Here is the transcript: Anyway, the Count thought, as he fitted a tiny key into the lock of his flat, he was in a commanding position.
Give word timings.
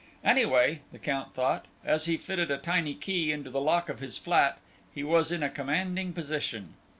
Anyway, 0.23 0.81
the 0.91 0.97
Count 0.97 1.35
thought, 1.35 1.67
as 1.85 2.05
he 2.05 2.17
fitted 2.17 2.49
a 2.49 2.57
tiny 2.57 2.95
key 2.95 3.31
into 3.31 3.51
the 3.51 3.61
lock 3.61 3.87
of 3.87 3.99
his 3.99 4.17
flat, 4.17 4.57
he 4.95 5.03
was 5.03 5.31
in 5.31 5.43
a 5.43 5.47
commanding 5.51 6.11
position. 6.11 6.73